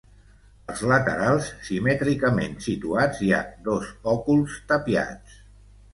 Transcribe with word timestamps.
Als 0.71 0.79
laterals 0.91 1.49
simètricament 1.67 2.57
situats 2.69 3.23
hi 3.27 3.29
ha 3.41 3.45
dos 3.69 3.93
òculs 4.15 4.57
tapiats. 4.73 5.41